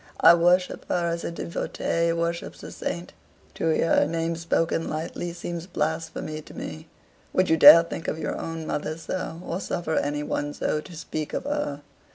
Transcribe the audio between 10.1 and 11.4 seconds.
one so to speak